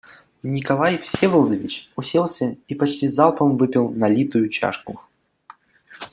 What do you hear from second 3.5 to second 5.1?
выпил налитую чашку.